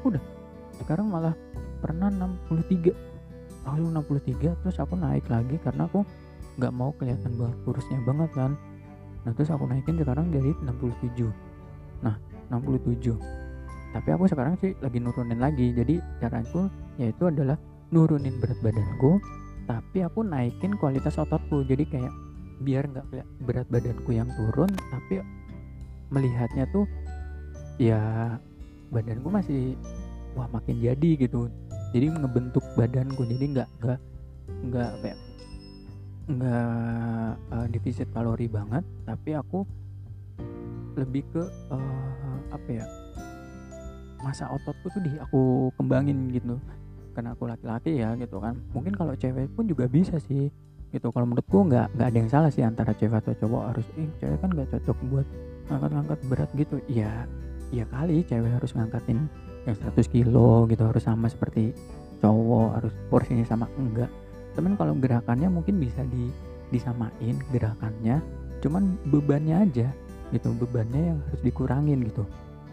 udah. 0.09 0.23
Sekarang 0.81 1.13
malah 1.13 1.37
pernah 1.85 2.09
63 2.09 3.69
aku 3.69 3.85
63 3.85 4.65
terus 4.65 4.77
aku 4.81 4.97
naik 4.97 5.29
lagi 5.29 5.61
karena 5.61 5.85
aku 5.85 6.09
nggak 6.57 6.73
mau 6.73 6.97
kelihatan 6.97 7.37
banget 7.37 7.59
kurusnya 7.69 8.01
banget 8.09 8.33
kan. 8.33 8.57
Nah 9.29 9.37
terus 9.37 9.53
aku 9.53 9.69
naikin 9.69 10.01
sekarang 10.01 10.33
jadi 10.33 10.57
67 10.65 11.29
nah 12.03 12.19
67 12.53 13.43
tapi 13.93 14.09
aku 14.09 14.25
sekarang 14.25 14.57
sih 14.59 14.73
lagi 14.81 14.99
nurunin 14.99 15.39
lagi. 15.39 15.71
Jadi 15.77 16.01
caraku 16.19 16.73
yaitu 16.97 17.29
adalah 17.29 17.61
nurunin 17.93 18.41
berat 18.41 18.57
badanku 18.65 19.21
tapi 19.69 20.01
aku 20.03 20.25
naikin 20.25 20.75
kualitas 20.81 21.21
ototku. 21.21 21.63
Jadi 21.69 21.85
kayak 21.87 22.13
biar 22.65 22.89
nggak 22.89 23.07
berat 23.45 23.69
badanku 23.69 24.17
yang 24.17 24.29
turun 24.33 24.73
tapi 24.91 25.21
melihatnya 26.09 26.65
tuh 26.73 26.89
ya 27.77 28.01
badanku 28.93 29.29
masih 29.29 29.77
wah 30.33 30.49
makin 30.49 30.81
jadi 30.81 31.21
gitu. 31.21 31.53
Jadi 31.93 32.17
ngebentuk 32.17 32.65
badanku. 32.81 33.29
Jadi 33.29 33.45
nggak 33.61 33.69
nggak 33.85 34.01
nggak 34.73 34.91
kayak 35.05 35.19
nggak 36.33 37.31
uh, 37.53 37.67
defisit 37.69 38.09
kalori 38.17 38.49
banget. 38.49 38.89
Tapi 39.05 39.37
aku 39.37 39.69
lebih 40.97 41.25
ke 41.29 41.45
uh, 41.73 42.22
apa 42.53 42.69
ya 42.69 42.87
masa 44.23 44.47
ototku 44.55 44.87
tuh 44.95 45.03
di 45.03 45.13
aku 45.19 45.75
kembangin 45.75 46.31
gitu. 46.31 46.57
Karena 47.13 47.37
aku 47.37 47.45
laki-laki 47.45 48.01
ya 48.01 48.15
gitu 48.17 48.39
kan. 48.39 48.57
Mungkin 48.73 48.95
kalau 48.97 49.13
cewek 49.19 49.51
pun 49.53 49.67
juga 49.67 49.91
bisa 49.91 50.17
sih 50.23 50.49
gitu. 50.95 51.07
Kalau 51.11 51.27
menurutku 51.27 51.67
nggak 51.67 51.99
nggak 51.99 52.09
ada 52.09 52.17
yang 52.17 52.31
salah 52.31 52.51
sih 52.55 52.63
antara 52.65 52.95
cewek 52.97 53.21
atau 53.21 53.35
cowok 53.37 53.63
harus 53.75 53.87
eh 53.99 54.09
cewek 54.23 54.39
kan 54.41 54.51
nggak 54.55 54.69
cocok 54.79 54.97
buat 55.11 55.27
ngangkat-ngangkat 55.69 56.19
berat 56.31 56.51
gitu. 56.57 56.77
Ya 56.89 57.27
ya 57.75 57.85
kali 57.91 58.25
cewek 58.25 58.53
harus 58.57 58.73
ngangkatin 58.73 59.29
yang 59.67 59.77
100 59.77 60.07
kilo 60.09 60.67
gitu 60.71 60.83
harus 60.87 61.03
sama 61.05 61.27
seperti 61.29 61.75
cowok 62.23 62.69
harus 62.81 62.93
porsinya 63.11 63.45
sama 63.45 63.67
enggak. 63.77 64.09
Temen 64.55 64.79
kalau 64.79 64.95
gerakannya 64.97 65.49
mungkin 65.51 65.83
bisa 65.83 66.05
di 66.09 66.31
disamain 66.73 67.37
gerakannya 67.53 68.25
cuman 68.65 68.97
bebannya 69.13 69.69
aja 69.69 69.89
gitu 70.33 70.49
bebannya 70.57 71.15
yang 71.15 71.19
harus 71.29 71.43
dikurangin 71.45 72.01
gitu. 72.09 72.25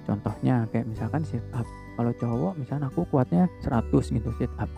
Contohnya 0.08 0.66
kayak 0.74 0.88
misalkan 0.90 1.22
sit 1.28 1.44
up. 1.54 1.68
Kalau 2.00 2.12
cowok 2.16 2.54
misalnya 2.56 2.88
aku 2.88 3.04
kuatnya 3.12 3.46
100 3.62 3.92
gitu 3.92 4.30
sit 4.40 4.50
up. 4.58 4.72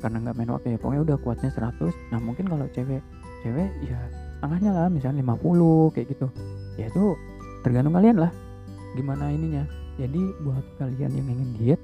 Karena 0.00 0.16
nggak 0.22 0.34
main 0.38 0.50
waktu 0.54 0.66
ya 0.72 0.78
pokoknya 0.80 1.02
udah 1.04 1.16
kuatnya 1.20 1.50
100 1.52 1.92
nah 2.08 2.18
mungkin 2.22 2.48
kalau 2.48 2.64
cewek 2.72 3.04
cewek 3.44 3.68
ya 3.84 3.98
setengahnya 4.40 4.70
lah 4.72 4.88
misalnya 4.88 5.20
50 5.20 5.92
kayak 5.92 6.06
gitu. 6.16 6.26
Ya 6.80 6.88
itu 6.88 7.04
tergantung 7.60 7.92
kalian 7.98 8.16
lah 8.16 8.32
gimana 8.96 9.28
ininya. 9.28 9.66
Jadi 10.00 10.22
buat 10.40 10.64
kalian 10.80 11.12
yang 11.12 11.28
ingin 11.28 11.50
diet 11.60 11.80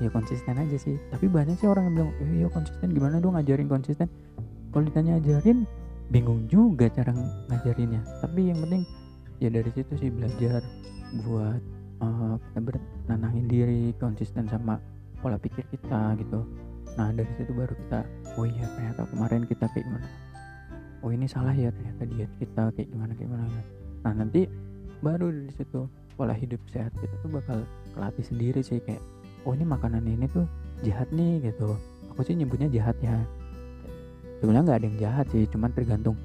ya 0.00 0.08
konsisten 0.08 0.56
aja 0.56 0.76
sih. 0.78 0.96
Tapi 1.12 1.26
banyak 1.28 1.58
sih 1.58 1.68
orang 1.68 1.90
yang 1.90 1.94
bilang 2.00 2.10
eh, 2.22 2.46
ya 2.46 2.48
konsisten 2.48 2.88
gimana 2.94 3.20
dong 3.20 3.36
ngajarin 3.36 3.68
konsisten? 3.68 4.08
Kalau 4.72 4.84
ditanya 4.86 5.20
ajarin 5.20 5.68
bingung 6.08 6.48
juga 6.48 6.88
cara 6.88 7.12
ngajarinnya. 7.52 8.00
Tapi 8.24 8.40
yang 8.48 8.58
penting 8.64 8.82
ya 9.38 9.48
dari 9.50 9.70
situ 9.74 9.92
sih 9.98 10.10
belajar 10.10 10.62
buat 11.24 11.62
uh, 12.02 12.34
kita 12.38 12.60
bernanangin 12.60 13.46
diri 13.46 13.82
konsisten 13.96 14.46
sama 14.50 14.78
pola 15.18 15.38
pikir 15.38 15.66
kita 15.72 16.14
gitu. 16.20 16.46
Nah 16.94 17.14
dari 17.14 17.30
situ 17.38 17.50
baru 17.54 17.74
kita 17.74 18.00
oh 18.38 18.46
iya 18.46 18.66
ternyata 18.74 19.06
kemarin 19.10 19.42
kita 19.46 19.66
kayak 19.70 19.86
gimana? 19.86 20.08
Oh 21.02 21.14
ini 21.14 21.30
salah 21.30 21.54
ya 21.54 21.70
ternyata 21.70 22.02
diet 22.10 22.30
kita 22.42 22.74
kayak 22.74 22.90
gimana 22.90 23.14
kayak 23.14 23.30
gimana 23.30 23.60
nah 24.02 24.14
nanti 24.14 24.46
baru 25.02 25.30
dari 25.30 25.52
situ 25.54 25.86
pola 26.18 26.34
hidup 26.34 26.58
sehat 26.70 26.90
kita 26.98 27.14
tuh 27.22 27.30
bakal 27.30 27.58
kelatih 27.94 28.26
sendiri 28.26 28.60
sih 28.62 28.82
kayak 28.82 29.02
oh 29.46 29.54
ini 29.54 29.62
makanan 29.62 30.02
ini 30.06 30.26
tuh 30.30 30.46
jahat 30.82 31.06
nih 31.14 31.50
gitu. 31.50 31.78
Aku 32.14 32.26
sih 32.26 32.34
nyebutnya 32.34 32.66
jahat 32.70 32.98
ya. 32.98 33.14
Sebenarnya 34.42 34.64
nggak 34.66 34.78
ada 34.78 34.86
yang 34.86 34.98
jahat 34.98 35.26
sih 35.30 35.46
cuman 35.50 35.70
tergantung 35.74 36.18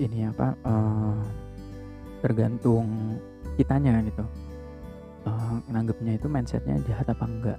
ini 0.00 0.28
apa 0.28 0.56
uh, 0.64 1.20
tergantung 2.20 3.16
kitanya 3.56 4.00
gitu. 4.04 4.24
Uh, 5.28 5.60
nanggepnya 5.68 6.16
itu 6.16 6.26
mindsetnya 6.28 6.80
jahat 6.88 7.08
apa 7.12 7.24
enggak. 7.28 7.58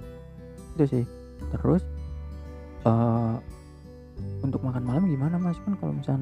Itu 0.74 0.84
sih. 0.88 1.04
Terus 1.54 1.82
uh, 2.86 3.38
untuk 4.42 4.62
makan 4.62 4.82
malam 4.82 5.06
gimana 5.06 5.38
mas? 5.38 5.58
Kan 5.62 5.78
kalau 5.78 5.94
misal 5.94 6.18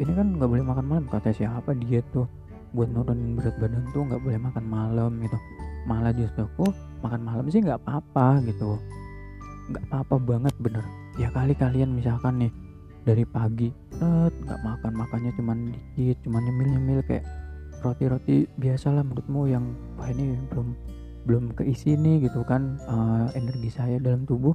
ini 0.00 0.12
kan 0.16 0.36
nggak 0.36 0.48
boleh 0.48 0.64
makan 0.64 0.84
malam. 0.88 1.04
Kata 1.08 1.32
siapa 1.32 1.76
dia 1.76 2.00
tuh 2.12 2.24
buat 2.72 2.88
nurunin 2.88 3.36
berat 3.36 3.56
badan 3.60 3.84
tuh 3.92 4.08
nggak 4.08 4.22
boleh 4.24 4.38
makan 4.40 4.64
malam 4.64 5.12
gitu. 5.20 5.36
Malah 5.84 6.14
justru 6.16 6.46
aku 6.46 6.72
makan 7.04 7.20
malam 7.20 7.44
sih 7.52 7.60
nggak 7.60 7.80
apa-apa 7.84 8.40
gitu. 8.48 8.80
Nggak 9.68 9.84
apa-apa 9.92 10.14
banget 10.20 10.54
bener. 10.56 10.84
Ya 11.20 11.28
kali 11.28 11.52
kalian 11.52 11.92
misalkan 11.92 12.40
nih 12.40 12.52
dari 13.04 13.26
pagi 13.26 13.68
nggak 14.02 14.60
makan 14.62 14.92
makannya 14.94 15.30
cuman 15.38 15.58
dikit 15.94 16.18
cuman 16.26 16.42
nyemil 16.42 16.68
nyemil 16.78 17.00
kayak 17.06 17.24
roti 17.82 18.04
roti 18.06 18.36
biasa 18.56 18.94
lah 18.94 19.02
menurutmu 19.02 19.50
yang 19.50 19.74
wah 19.98 20.08
ini 20.08 20.38
belum 20.48 20.68
belum 21.22 21.44
keisi 21.54 21.94
nih 21.94 22.26
gitu 22.30 22.42
kan 22.46 22.78
uh, 22.86 23.30
energi 23.34 23.70
saya 23.70 23.98
dalam 23.98 24.26
tubuh. 24.26 24.54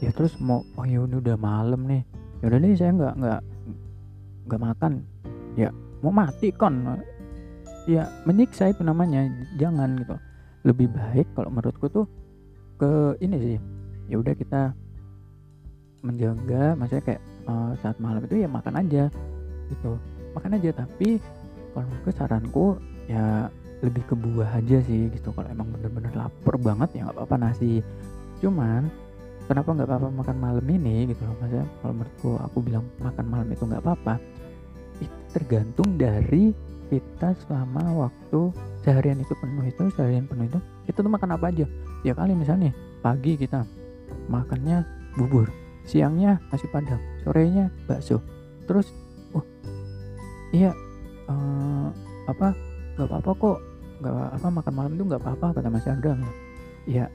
Ya 0.00 0.10
terus 0.10 0.38
mau 0.40 0.66
oh 0.78 0.86
ya 0.86 1.02
udah 1.04 1.36
malam 1.38 1.86
nih. 1.86 2.02
Ya 2.42 2.44
udah 2.50 2.58
nih 2.58 2.72
saya 2.74 2.90
nggak 2.94 3.14
nggak 3.20 3.40
nggak 4.50 4.60
makan. 4.60 4.92
Ya 5.54 5.68
mau 6.02 6.14
mati 6.14 6.50
kan 6.54 7.02
ya 7.88 8.06
menyiksa 8.26 8.70
itu 8.70 8.82
namanya 8.82 9.26
jangan 9.58 9.98
gitu. 9.98 10.16
Lebih 10.66 10.92
baik 10.92 11.26
kalau 11.34 11.50
menurutku 11.50 11.86
tuh 11.88 12.06
ke 12.80 13.16
ini 13.20 13.36
sih 13.38 13.58
ya 14.10 14.16
udah 14.18 14.34
kita 14.34 14.72
menjaga 16.00 16.74
maksudnya 16.80 17.04
kayak 17.04 17.22
uh, 17.44 17.76
saat 17.84 17.96
malam 18.00 18.24
itu 18.24 18.40
ya 18.40 18.48
makan 18.48 18.74
aja 18.78 19.04
gitu. 19.68 20.00
Makan 20.32 20.56
aja 20.56 20.70
tapi 20.86 21.18
kalau 21.72 21.86
menurutku 21.88 22.10
saranku 22.14 22.66
ya 23.10 23.50
lebih 23.80 24.04
ke 24.04 24.14
buah 24.14 24.60
aja 24.60 24.78
sih 24.84 25.08
gitu. 25.12 25.32
Kalau 25.32 25.48
emang 25.48 25.72
bener-bener 25.72 26.12
lapar 26.12 26.54
banget 26.60 27.00
ya 27.00 27.08
nggak 27.08 27.16
apa-apa 27.16 27.36
nasi. 27.40 27.80
Cuman 28.44 28.88
kenapa 29.48 29.68
nggak 29.72 29.88
apa-apa 29.88 30.08
makan 30.12 30.36
malam 30.38 30.66
ini 30.68 31.10
gitu 31.10 31.26
loh 31.26 31.34
maksudnya 31.40 31.66
kalau 31.82 31.94
menurutku 31.96 32.30
aku 32.38 32.58
bilang 32.62 32.84
makan 33.00 33.26
malam 33.26 33.48
itu 33.48 33.62
nggak 33.64 33.82
apa-apa. 33.82 34.14
Itu 35.00 35.16
tergantung 35.32 35.96
dari 35.96 36.52
kita 36.90 37.38
selama 37.46 38.10
waktu 38.10 38.50
seharian 38.82 39.22
itu 39.22 39.32
penuh 39.38 39.62
itu 39.62 39.82
seharian 39.94 40.26
penuh 40.26 40.50
itu 40.50 40.58
kita 40.90 41.00
tuh 41.00 41.12
makan 41.12 41.38
apa 41.38 41.48
aja. 41.48 41.66
Ya 42.04 42.12
kali 42.12 42.36
misalnya 42.36 42.74
pagi 43.00 43.40
kita 43.40 43.64
makannya 44.28 44.84
bubur 45.16 45.48
siangnya 45.88 46.38
nasi 46.52 46.68
padang 46.68 47.00
sorenya 47.24 47.72
bakso. 47.88 48.20
Terus 48.68 48.92
oh 49.32 49.44
iya 50.52 50.74
uh, 51.30 51.88
apa 52.26 52.52
nggak 52.98 53.06
apa-apa 53.06 53.30
kok 53.38 53.58
nggak 54.02 54.14
apa 54.36 54.48
makan 54.50 54.72
malam 54.74 54.92
itu 54.98 55.04
nggak 55.06 55.22
apa-apa 55.22 55.46
kata 55.56 55.68
Mas 55.70 55.84
Chandra 55.86 56.12
ya 56.88 57.06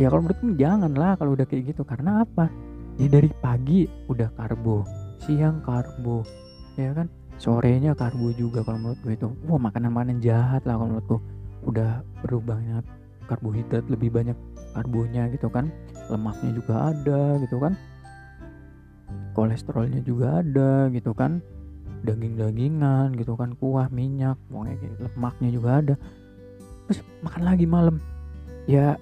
ya 0.00 0.08
kalau 0.08 0.24
menurutku 0.24 0.56
jangan 0.56 0.92
lah 0.96 1.12
kalau 1.20 1.36
udah 1.36 1.44
kayak 1.44 1.76
gitu. 1.76 1.82
Karena 1.84 2.24
apa? 2.24 2.48
Ya 2.96 3.08
dari 3.08 3.28
pagi 3.40 3.84
udah 4.08 4.32
karbo 4.36 4.84
siang 5.20 5.60
karbo 5.60 6.24
ya 6.80 6.96
kan? 6.96 7.06
Sorenya 7.40 7.92
karbo 7.96 8.32
juga 8.36 8.64
kalau 8.64 8.80
menurut 8.80 9.00
gue 9.04 9.12
itu. 9.16 9.28
Wah 9.48 9.60
makanan-makanan 9.60 10.24
jahat 10.24 10.64
lah 10.64 10.80
kalau 10.80 10.88
menurutku. 10.96 11.16
Udah 11.68 12.00
berubahnya 12.24 12.80
karbohidrat 13.28 13.84
lebih 13.92 14.08
banyak 14.08 14.36
karbonya 14.72 15.28
gitu 15.36 15.52
kan. 15.52 15.68
Lemaknya 16.08 16.50
juga 16.56 16.74
ada 16.96 17.36
gitu 17.44 17.56
kan. 17.60 17.72
Kolesterolnya 19.36 20.00
juga 20.04 20.40
ada 20.40 20.88
gitu 20.90 21.12
kan 21.12 21.44
daging-dagingan 22.00 23.12
gitu 23.16 23.36
kan 23.36 23.52
kuah 23.60 23.92
minyak 23.92 24.36
pokoknya 24.48 24.74
gitu. 24.80 24.94
lemaknya 25.04 25.48
juga 25.52 25.70
ada. 25.80 25.94
Terus 26.88 27.00
makan 27.22 27.42
lagi 27.44 27.66
malam. 27.68 27.96
Ya 28.64 28.96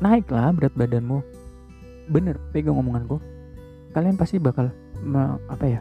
naiklah 0.00 0.52
berat 0.56 0.74
badanmu. 0.74 1.20
Bener 2.10 2.40
pegang 2.50 2.80
omonganku. 2.80 3.20
Kalian 3.92 4.16
pasti 4.16 4.40
bakal 4.40 4.72
apa 5.50 5.64
ya 5.66 5.80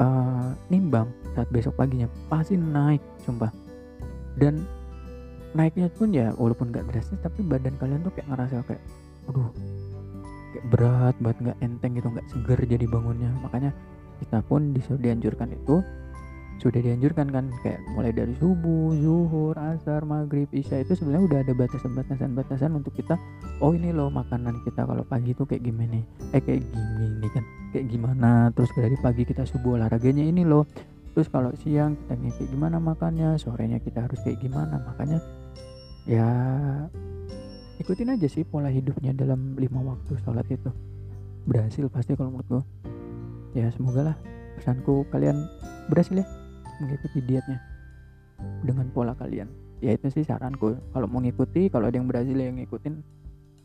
uh, 0.00 0.52
nimbang 0.72 1.10
saat 1.36 1.48
besok 1.52 1.76
paginya. 1.76 2.08
Pasti 2.32 2.56
naik 2.56 3.00
sumpah. 3.22 3.52
Dan 4.40 4.64
naiknya 5.52 5.92
pun 5.92 6.08
ya 6.16 6.32
walaupun 6.40 6.72
gak 6.72 6.88
drastis 6.88 7.20
tapi 7.20 7.44
badan 7.44 7.76
kalian 7.76 8.00
tuh 8.00 8.12
kayak 8.16 8.32
ngerasa 8.32 8.64
kayak 8.64 8.80
aduh 9.28 9.52
kayak 10.56 10.64
berat 10.72 11.16
banget 11.20 11.38
nggak 11.44 11.58
enteng 11.60 11.92
gitu 11.92 12.08
nggak 12.08 12.26
seger 12.32 12.60
jadi 12.64 12.86
bangunnya. 12.88 13.30
Makanya 13.44 13.70
kita 14.22 14.38
pun 14.46 14.70
disuruh 14.70 15.02
dianjurkan 15.02 15.50
itu 15.50 15.82
sudah 16.62 16.78
dianjurkan 16.78 17.26
kan 17.34 17.50
kayak 17.66 17.82
mulai 17.90 18.14
dari 18.14 18.38
subuh, 18.38 18.94
zuhur, 18.94 19.58
asar, 19.58 20.06
maghrib, 20.06 20.46
isya 20.54 20.86
itu 20.86 20.94
sebenarnya 20.94 21.26
udah 21.26 21.38
ada 21.42 21.52
batasan-batasan-batasan 21.58 22.70
untuk 22.78 22.94
kita 22.94 23.18
oh 23.58 23.74
ini 23.74 23.90
loh 23.90 24.06
makanan 24.14 24.62
kita 24.62 24.86
kalau 24.86 25.02
pagi 25.02 25.34
itu 25.34 25.42
kayak 25.42 25.66
gimana 25.66 25.98
eh 26.30 26.38
kayak 26.38 26.62
gini 26.62 27.28
kan 27.34 27.42
kayak 27.74 27.86
gimana 27.90 28.54
terus 28.54 28.70
dari 28.78 28.94
pagi 29.02 29.26
kita 29.26 29.42
subuh 29.42 29.74
olahraganya 29.74 30.22
ini 30.22 30.46
loh 30.46 30.62
terus 31.18 31.26
kalau 31.26 31.50
siang 31.58 31.98
kita 32.06 32.14
kayak 32.14 32.48
gimana 32.54 32.78
makannya 32.78 33.34
sorenya 33.42 33.82
kita 33.82 34.06
harus 34.06 34.22
kayak 34.22 34.38
gimana 34.38 34.78
makanya 34.86 35.18
ya 36.06 36.30
ikutin 37.82 38.14
aja 38.14 38.30
sih 38.30 38.46
pola 38.46 38.70
hidupnya 38.70 39.10
dalam 39.10 39.58
lima 39.58 39.82
waktu 39.82 40.14
sholat 40.22 40.46
itu 40.46 40.70
berhasil 41.42 41.90
pasti 41.90 42.14
kalau 42.14 42.38
menurut 42.38 42.46
gue 42.46 42.62
ya 43.52 43.68
semoga 43.72 44.12
lah 44.12 44.16
pesanku 44.56 45.04
kalian 45.12 45.48
berhasil 45.88 46.16
ya 46.16 46.26
mengikuti 46.80 47.18
dietnya 47.24 47.58
dengan 48.66 48.90
pola 48.90 49.14
kalian. 49.14 49.48
Ya 49.82 49.94
itu 49.98 50.10
sih 50.10 50.22
saranku. 50.22 50.78
Kalau 50.94 51.06
mau 51.10 51.18
ngikuti 51.18 51.66
kalau 51.70 51.90
ada 51.90 51.98
yang 51.98 52.06
berhasil 52.06 52.34
yang 52.34 52.58
ngikutin 52.58 53.02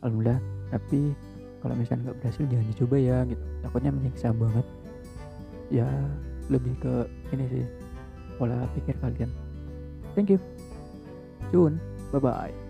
alhamdulillah. 0.02 0.38
Tapi 0.74 1.14
kalau 1.62 1.74
misalnya 1.74 2.10
nggak 2.10 2.18
berhasil 2.22 2.44
jangan 2.46 2.66
dicoba 2.70 2.96
ya 2.98 3.16
gitu. 3.26 3.44
Takutnya 3.62 3.90
menyiksa 3.94 4.28
banget. 4.34 4.66
Ya 5.70 5.88
lebih 6.48 6.74
ke 6.80 6.94
ini 7.34 7.44
sih 7.50 7.64
pola 8.38 8.66
pikir 8.74 8.94
kalian. 8.98 9.30
Thank 10.14 10.34
you. 10.34 10.40
Soon 11.54 11.80
bye 12.10 12.20
bye 12.20 12.67